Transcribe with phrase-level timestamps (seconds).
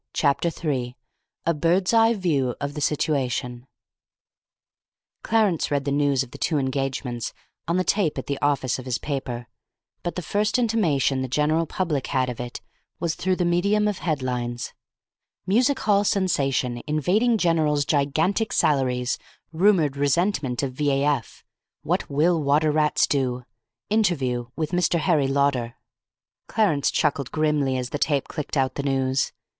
[0.13, 0.95] Chapter 3
[1.45, 3.67] A BIRD'S EYE VIEW OF THE SITUATION
[5.21, 7.33] Clarence read the news of the two engagements
[7.67, 9.45] on the tape at the office of his paper,
[10.01, 12.61] but the first intimation the general public had of it
[12.99, 14.73] was through the medium of headlines:
[15.45, 19.19] MUSIC HALL SENSATION INVADING GENERALS' GIGANTIC SALARIES
[19.53, 21.43] RUMOURED RESENTMENT OF V.A.F.
[21.83, 23.45] WHAT WILL WATER RATS DO?
[23.91, 24.99] INTERVIEW WITH MR.
[25.01, 25.75] HARRY LAUDER
[26.47, 29.31] Clarence chuckled grimly as the tape clicked out the news.